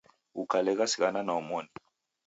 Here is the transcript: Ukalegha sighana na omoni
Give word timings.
Ukalegha 0.41 0.85
sighana 0.91 1.21
na 1.23 1.33
omoni 1.39 1.69